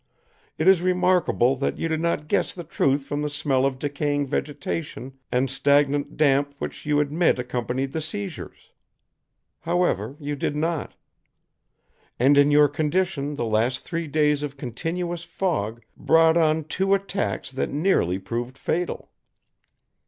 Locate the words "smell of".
3.29-3.77